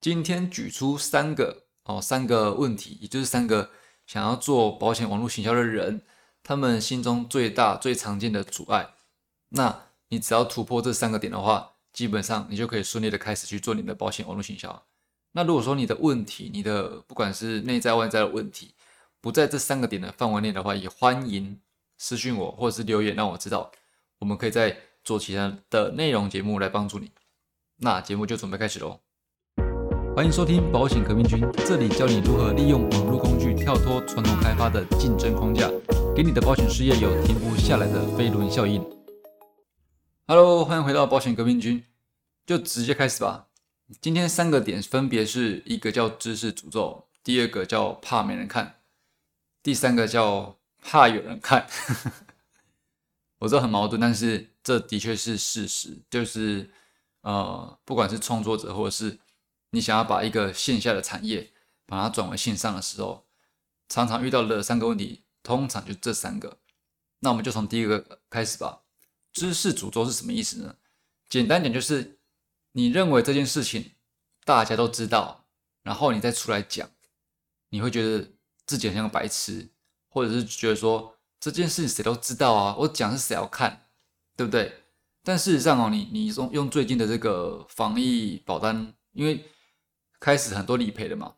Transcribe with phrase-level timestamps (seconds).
[0.00, 3.70] 今天举出三个哦，三个问题，也就是三个
[4.06, 6.02] 想要做保险网络行销的人，
[6.42, 8.94] 他们心中最大、最常见的阻碍。
[9.50, 14.86] 那你只要突破这三个点的话，基本上你就可以顺利的开始去做你的保险网络行销。
[15.32, 18.74] 那如果说你的问题，你的不管是内在外在的问题，
[19.20, 21.60] 不在这三个点的范围内的话，也欢迎
[21.98, 23.70] 私信我或者是留言让我知道，
[24.18, 27.10] 我们可以再做其他的内容节目来帮助你。
[27.76, 29.00] 那节目就准备开始喽。
[30.20, 35.66] 欢迎收听保险革命军，这里教你如何利用网络工具跳脱传统开发的竞争框架，
[36.14, 38.84] 给你的保险事业有停不下来的飞轮效应。
[40.26, 41.82] Hello，欢迎回到保险革命军，
[42.44, 43.46] 就直接开始吧。
[44.02, 48.74] 今天三个点分别是一个叫知识诅咒，第二个叫怕没人看，
[49.62, 51.66] 第三个叫怕有人看。
[53.40, 56.68] 我知道很矛盾，但是这的确是事实，就是
[57.22, 59.18] 呃，不管是创作者或者是。
[59.70, 61.52] 你想要把一个线下的产业
[61.86, 63.26] 把它转为线上的时候，
[63.88, 66.58] 常常遇到的三个问题，通常就这三个。
[67.20, 68.82] 那我们就从第一个开始吧。
[69.32, 70.76] 知识诅咒是什么意思呢？
[71.28, 72.18] 简单点就是，
[72.72, 73.92] 你认为这件事情
[74.44, 75.46] 大家都知道，
[75.82, 76.90] 然后你再出来讲，
[77.68, 78.32] 你会觉得
[78.66, 79.70] 自己很像个白痴，
[80.08, 83.86] 或者是觉得说这件事情谁都知道啊，我讲是谁要看，
[84.36, 84.82] 对不对？
[85.22, 89.44] 但事实上哦，你你用用最近的这个防疫保单，因为
[90.20, 91.36] 开始很多理赔的嘛，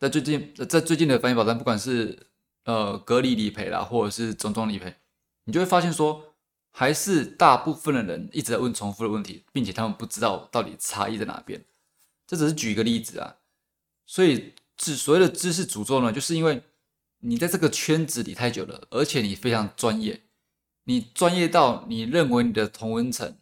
[0.00, 2.28] 在最近，在最近的防疫保单，不管是
[2.64, 4.96] 呃隔离理赔啦，或者是种种理赔，
[5.44, 6.34] 你就会发现说，
[6.70, 11.62] 还是大部分的人一直在问重复的问题，并且他们不知道到底差异在哪边。
[12.26, 13.36] 这只是举一个例子啊，
[14.06, 16.62] 所以知所谓的知识诅咒呢，就是因为
[17.18, 20.22] 你在这个圈子里太久了，而且你非常专业，
[20.84, 23.36] 你专业到你认为你的同温层，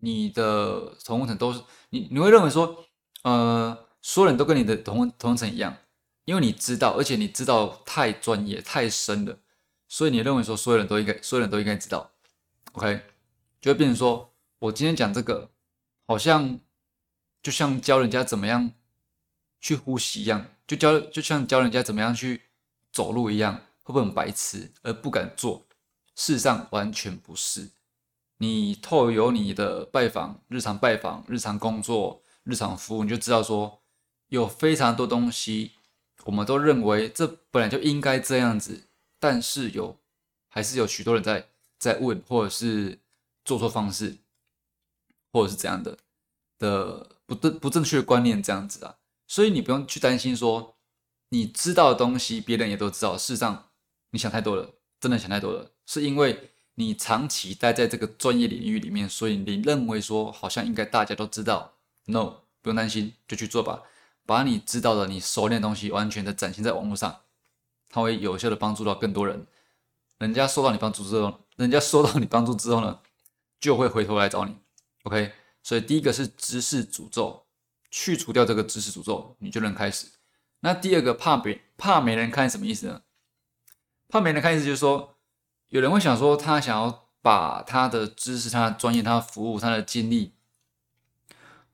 [0.00, 2.84] 你的同温层都是你，你会认为说。
[3.22, 5.76] 呃，所有人都跟你的同同层一样，
[6.24, 9.38] 因为你知道，而且你知道太专业、太深了，
[9.88, 12.10] 所以你认为说所有人都应该，所有人都应该知道
[12.72, 13.00] ，OK，
[13.60, 15.50] 就会变成说我今天讲这个，
[16.06, 16.58] 好像
[17.42, 18.72] 就像教人家怎么样
[19.60, 22.42] 去呼吸一样，就教就像教人家怎么样去
[22.92, 25.64] 走路一样，会不会很白痴而不敢做？
[26.16, 27.70] 事实上完全不是，
[28.38, 32.20] 你透由你的拜访、日常拜访、日常工作。
[32.44, 33.80] 日常服务你就知道说，
[34.28, 35.72] 有非常多东西，
[36.24, 38.88] 我们都认为这本来就应该这样子，
[39.20, 39.96] 但是有
[40.48, 41.48] 还是有许多人在
[41.78, 42.98] 在问，或者是
[43.44, 44.18] 做错方式，
[45.32, 45.98] 或者是怎样的
[46.58, 48.96] 的不正不正确的观念这样子啊，
[49.28, 50.76] 所以你不用去担心说，
[51.28, 53.70] 你知道的东西别人也都知道，事实上
[54.10, 61.74] 你想太多了，真的想太多了，是因为你长期待在这个专业领域里面，所以你认为说好像应该大家都知道。
[62.06, 63.82] No，不用担心，就去做吧。
[64.24, 67.22] 把你知道的、你熟练的东西完全的展现在网络上，
[67.88, 69.46] 它会有效的帮助到更多人。
[70.18, 73.00] 人家收到你帮助之后，人家收到你帮助之后呢，
[73.60, 74.56] 就会回头来找你。
[75.02, 77.46] OK，所以第一个是知识诅咒，
[77.90, 80.06] 去除掉这个知识诅咒，你就能开始。
[80.60, 83.02] 那第二个怕别怕没人看什么意思呢？
[84.08, 85.16] 怕没人看意思就是说，
[85.68, 90.34] 有人会想说，他想要把他的知识、他的专业、他的服务、他的经历。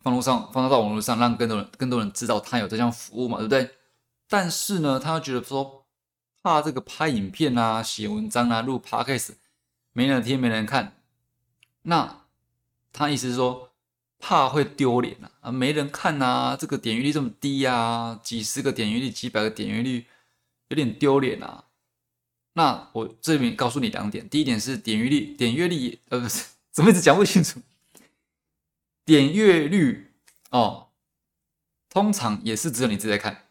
[0.00, 3.70] 放路上，放到网络上，让更多人、更多人知道他有这项服务嘛，对不对？
[4.28, 5.86] 但是呢，他觉得说
[6.42, 9.30] 怕这个拍影片啊、写文章啊、录 podcast
[9.92, 11.00] 没人听、没人看，
[11.82, 12.24] 那
[12.92, 13.70] 他意思是说
[14.18, 20.06] 怕会丢脸啊，啊，没人看啊，这个点击率这么低呀，几十个点击率、几百个点击率，
[20.68, 21.64] 有点丢脸啊。
[22.54, 27.60] 那我这边告诉你两点，第一点是点击率、点阅率，呃，不是， 怎么一直讲不清楚？
[29.08, 30.12] 点阅率
[30.50, 30.88] 哦，
[31.88, 33.44] 通常也是只有你自己在看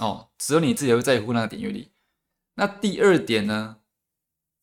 [0.00, 1.92] 哦，只有你自己会在乎那个点阅率。
[2.54, 3.76] 那第二点呢？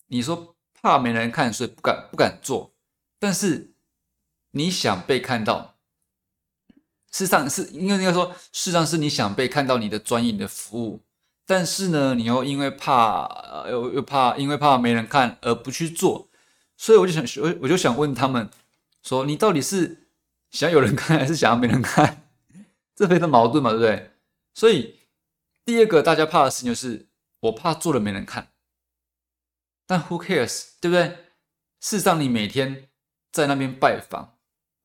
[0.07, 2.73] 你说怕没人看，所以不敢不敢做。
[3.17, 3.71] 但是
[4.51, 5.77] 你想被看到，
[7.09, 11.01] 事实上是应该应该说，事实上是你想被看到你的专业、你的服务。
[11.45, 16.29] 但是呢，你又因为怕又又怕因为怕没人看而不去做。
[16.75, 18.49] 所以我就想我我就想问他们
[19.01, 20.07] 说，你到底是？
[20.51, 22.29] 想有人看还是想要没人看，
[22.95, 24.11] 这非常矛盾嘛，对不对？
[24.55, 24.99] 所以
[25.63, 27.07] 第二个大家怕的事情就是，
[27.41, 28.49] 我怕做了没人看。
[29.85, 31.17] 但 Who cares，对不对？
[31.79, 32.89] 事实上，你每天
[33.31, 34.37] 在那边拜访，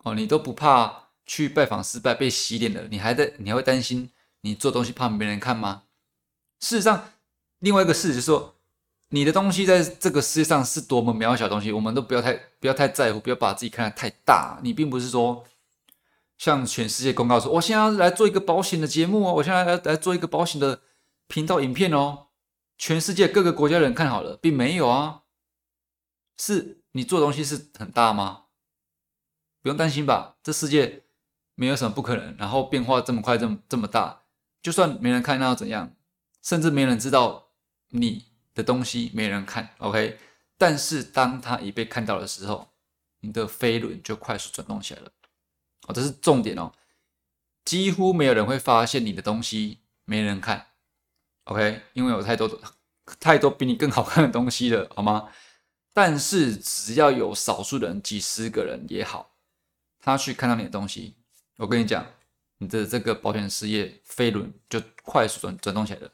[0.04, 4.10] 哦，你都不怕去拜访失败被洗脸的，你还在，你还会担心
[4.42, 5.84] 你做东西怕没人看吗？
[6.60, 7.12] 事实上，
[7.58, 8.54] 另外一个事实就是说，
[9.08, 14.60] 你的东西在这个世界上是多么渺小的东西，我们都不要太不要太在乎，不要把自己看得太大。
[14.62, 15.44] 你并不是说。
[16.44, 20.82] 向全世界公告说，我现在来做一个保险的节目哦，我现在来来做一个保险的
[21.26, 22.26] 频道影片哦，
[22.76, 25.22] 全世界各个国家人看好了，并没有啊，
[26.36, 28.42] 是你做东西是很大吗？
[29.62, 31.04] 不用担心吧，这世界
[31.54, 34.24] 没有什么不可能，然后变化这么快，这么这么大，
[34.60, 35.96] 就算没人看那又怎样？
[36.42, 37.52] 甚至没人知道
[37.88, 40.18] 你的东西，没人看，OK？
[40.58, 42.68] 但是当它已被看到的时候，
[43.20, 45.10] 你的飞轮就快速转动起来了。
[45.86, 46.72] 哦，这是重点哦。
[47.64, 50.66] 几乎没有人会发现你的东西没人看
[51.44, 51.82] ，OK？
[51.94, 52.60] 因为有太多
[53.18, 55.30] 太多比你更好看的东西了，好吗？
[55.92, 59.36] 但是只要有少数人，几十个人也好，
[60.00, 61.16] 他去看到你的东西，
[61.56, 62.06] 我跟你讲，
[62.58, 66.10] 你的这个保险事业飞轮就快速转转动起来了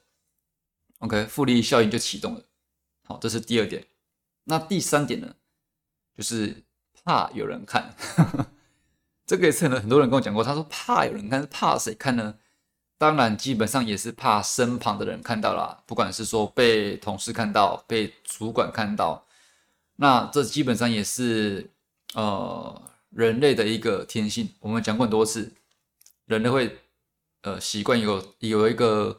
[0.99, 1.26] ，OK？
[1.26, 2.44] 复利效应就启动了。
[3.05, 3.87] 好，这是第二点。
[4.44, 5.34] 那第三点呢，
[6.16, 6.64] 就是
[7.02, 7.96] 怕有人看。
[9.31, 12.35] 这个也是很很多人跟我讲过，他说怕有人看，怕谁看呢？
[12.99, 19.25] 当然，基本上也是怕身旁的人看到了，不管是说被同事看到，被主管看到，
[19.94, 21.71] 那这基本上也是
[22.15, 24.53] 呃人类的一个天性。
[24.59, 25.53] 我们讲过很多次，
[26.26, 26.81] 人类会
[27.43, 29.17] 呃习惯有有一个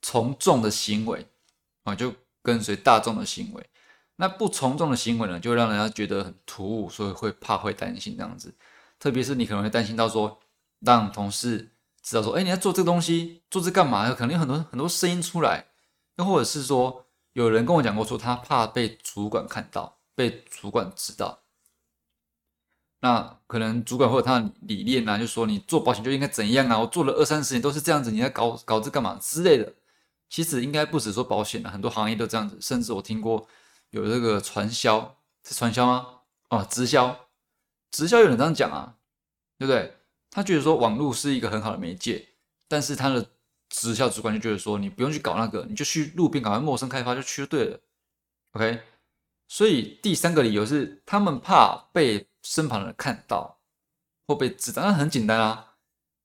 [0.00, 1.26] 从众的行为
[1.82, 3.62] 啊，就跟随大众的行为。
[4.16, 8.54] 那不从众的行为呢，就让人家觉得很突兀，所以会怕会担心这样子。
[9.00, 10.38] 特别是你可能会担心到说，
[10.78, 14.12] 让同事知道说，哎，你在做这个东西，做这干嘛？
[14.14, 15.66] 可能有很多很多声音出来，
[16.16, 21.40] 又或者是说，有人跟我讲过说，他怕被主管看到，被主管知道。
[23.02, 26.78] 那可能主管或者他的理念啊，就说你做保险就应该怎样啊？
[26.78, 29.72] 我做了二三十年都是这样子，你在搞搞这干嘛之类的。
[30.28, 32.58] 其实应该不止说保险啊，很多行业都这样子。
[32.60, 33.48] 甚至我听过
[33.88, 36.06] 有这个传销，是传销吗？
[36.50, 37.29] 哦，直销。
[37.90, 38.96] 直销有人这样讲啊，
[39.58, 39.96] 对不对？
[40.30, 42.28] 他觉得说网络是一个很好的媒介，
[42.68, 43.30] 但是他的
[43.68, 47.80] 直销主管就觉得说你不用去搞那个，你就去路边搞陌生开发就去就对了。
[48.52, 48.80] OK，
[49.48, 53.60] 所以第三个理由是他们怕被身旁人看到
[54.26, 54.82] 或被知道。
[54.82, 55.74] 那很简单啊，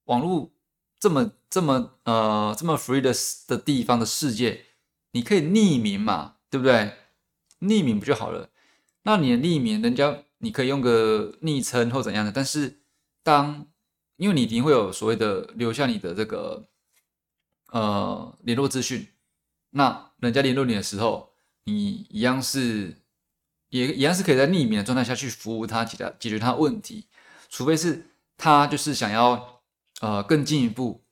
[0.04, 0.52] 网络
[1.00, 3.12] 这么这么呃这么 free 的
[3.48, 4.66] 的地方的世界，
[5.10, 6.92] 你可以匿名嘛，对不对？
[7.60, 8.50] 匿名不就好了？
[9.02, 10.22] 那你的匿名，人家。
[10.38, 12.82] 你可以用个昵称或怎样的，但是
[13.22, 13.66] 当
[14.16, 16.68] 因为你一定会有所谓的留下你的这个
[17.72, 19.08] 呃联络资讯，
[19.70, 21.32] 那人家联络你的时候，
[21.64, 23.02] 你一样是
[23.70, 27.08] 也一样是可以在匿名的状态下去服务他，解决解决他问题，
[27.48, 29.62] 除非是他就是想要
[30.00, 31.02] 呃更进一步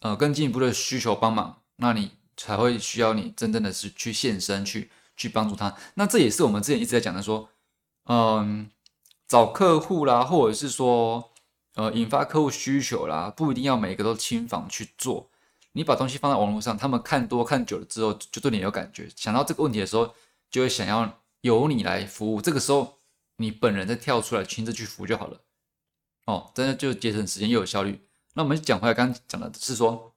[0.00, 5.76] 呃更进一步的需求帮忙，那你才会需要你真正的是去现身去去帮助他。
[5.94, 7.50] 那这也是我们之前一直在讲的说。
[8.08, 8.70] 嗯，
[9.26, 11.30] 找客户啦，或者是说，
[11.74, 15.28] 呃，引发客户需求啦，不一定要每个都亲访去做。
[15.72, 19.08] 你把东西放在网络上，他们看多看久了之后，就对你有感觉。
[19.14, 20.14] 想到这个问题的时候，
[20.50, 22.40] 就会想要由你来服务。
[22.40, 22.94] 这个时候，
[23.36, 25.40] 你本人再跳出来亲自去服务就好了。
[26.24, 28.00] 哦，真的就节省时间又有效率。
[28.34, 30.14] 那我们讲回来，刚刚讲的是说，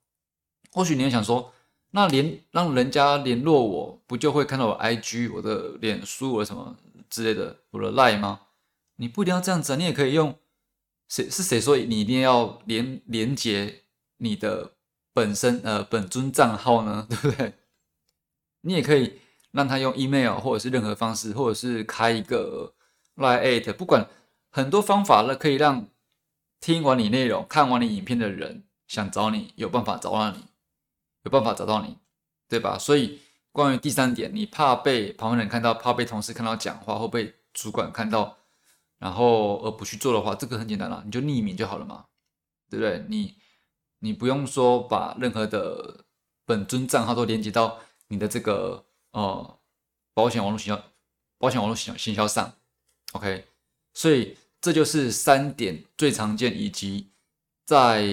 [0.72, 1.54] 或许你也想说，
[1.92, 6.76] 那联让人家联络我，不就会看到我 IG、我的脸书、我什么？
[7.12, 8.48] 之类的，我的赖吗？
[8.96, 10.40] 你不一定要这样子，你也可以用
[11.10, 13.84] 谁是谁说你一定要连连接
[14.18, 14.78] 你的
[15.14, 17.06] 本身呃本尊账号呢？
[17.10, 17.54] 对不对？
[18.62, 19.20] 你也可以
[19.52, 22.74] 让他用 email 或者是任何方式，或者是开一个
[23.18, 24.08] line at，不管
[24.50, 25.88] 很多方法了，可以让
[26.62, 30.46] 听完你内容、看完你影片的人想找你，有办法找到你，
[31.24, 31.98] 有办法找到你，
[32.48, 32.78] 对吧？
[32.78, 33.20] 所以。
[33.52, 38.38] 关于第三点，你怕被旁人看到，怕被同事看到讲话，或被主管看到，
[38.98, 42.06] 然后而不去做的话，这个很简单了，你就匿名就好了嘛，
[42.70, 43.06] 对不对？
[43.10, 43.36] 你
[44.00, 46.06] 你不用说把任何的
[46.46, 49.60] 本尊账号都连接到你的这个呃
[50.14, 50.84] 保险网络行销、
[51.38, 52.54] 保险网络行行销上
[53.12, 53.48] ，OK？
[53.94, 57.12] 所以这就是三点最常见，以及
[57.66, 58.08] 在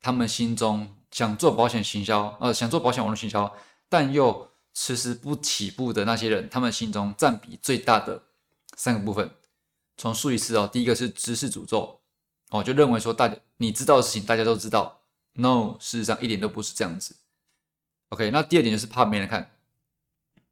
[0.00, 3.52] 他们心中想做保险行销，呃，想做保险网络行销，
[3.88, 4.47] 但又
[4.80, 8.22] 迟迟不起步的那些人，他们心中占比最大的
[8.76, 9.28] 三个部分，
[9.96, 10.70] 从数一次哦。
[10.72, 12.00] 第一个是知识诅咒
[12.50, 15.00] 哦，就认为说大家你知道的事情大家都知道
[15.32, 17.16] ，no，事实上一点都不是这样子。
[18.10, 19.50] OK，那第二点就是怕没人看，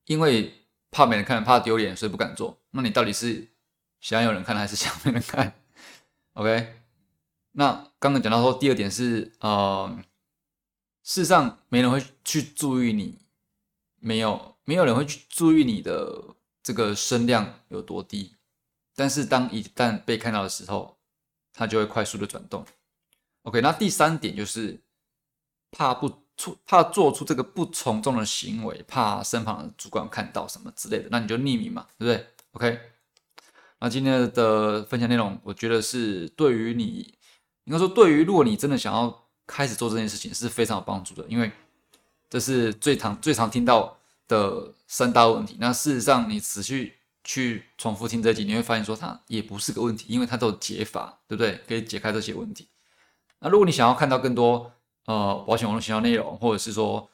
[0.06, 2.59] 因为怕没人看，怕丢脸，所以不敢做。
[2.73, 3.47] 那你到底是
[4.00, 5.54] 想有人看，还是想没人看
[6.33, 6.75] ？OK，
[7.52, 9.97] 那刚刚讲到说第二点是呃，
[11.04, 13.25] 事实上没人会去注意你。
[14.06, 18.36] 没有，没有人会去注意你的这个声量有多低，
[18.94, 20.96] 但是当一旦被看到的时候，
[21.52, 22.64] 它就会快速的转动。
[23.42, 24.80] OK，那第三点就是
[25.72, 32.80] 怕不出，怕做出这个不从众的行为，怕身旁的主管看到什么之类的，那你就匿名嘛，对不对？OK，
[33.80, 37.12] 那今天的分享内容，我觉得是对于你，
[37.64, 41.50] 应该说对于如果你真的想要开始做这件事情，是非常有帮助的，因为
[42.30, 43.95] 这是最常最常听到
[44.28, 45.56] 的三大问题。
[45.61, 51.61] 那事实上，你持续去重复听这集，你会发现说它也不是个问题，因为它都有解法，对不对？
[51.66, 52.68] 可以解开这些问题。
[53.40, 54.73] 那如果你想要看到更多
[55.06, 57.09] 呃保险网络营销内容，或者是说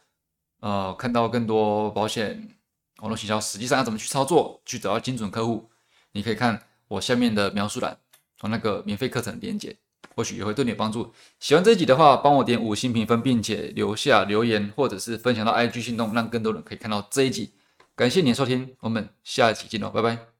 [0.60, 2.56] 呃看到更多保险
[2.98, 5.70] 网络营销实际上要怎么去操作，去找到精准客户，
[6.12, 7.98] 你可以看我下面的描述栏
[8.38, 9.76] 和那个免费课程连接，
[10.14, 11.12] 或许也会对你有帮助。
[11.38, 17.52] 喜欢这一集的话，帮我点五星评分，并且留下留言，或者是分享到 IG 行动，让更多人可以看到这一集。
[17.94, 20.31] 感谢你的收听，我们下一集见喽，拜拜。